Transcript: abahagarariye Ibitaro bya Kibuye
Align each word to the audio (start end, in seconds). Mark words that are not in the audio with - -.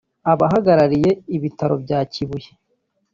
abahagarariye 0.31 1.11
Ibitaro 1.35 1.75
bya 1.83 1.99
Kibuye 2.11 2.49